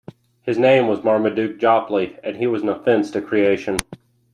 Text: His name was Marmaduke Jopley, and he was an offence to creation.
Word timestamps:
His 0.41 0.57
name 0.57 0.87
was 0.87 1.03
Marmaduke 1.03 1.59
Jopley, 1.59 2.17
and 2.23 2.35
he 2.35 2.47
was 2.47 2.63
an 2.63 2.69
offence 2.69 3.11
to 3.11 3.21
creation. 3.21 3.77